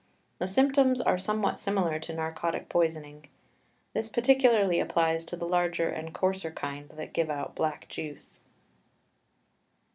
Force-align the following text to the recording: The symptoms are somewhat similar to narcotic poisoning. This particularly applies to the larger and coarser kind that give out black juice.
The 0.39 0.47
symptoms 0.47 0.99
are 0.99 1.19
somewhat 1.19 1.59
similar 1.59 1.99
to 1.99 2.13
narcotic 2.15 2.69
poisoning. 2.69 3.27
This 3.93 4.09
particularly 4.09 4.79
applies 4.79 5.23
to 5.25 5.35
the 5.35 5.45
larger 5.47 5.89
and 5.89 6.11
coarser 6.11 6.49
kind 6.49 6.89
that 6.95 7.13
give 7.13 7.29
out 7.29 7.53
black 7.53 7.87
juice. 7.87 8.39